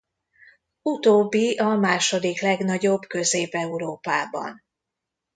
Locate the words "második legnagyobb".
1.75-2.99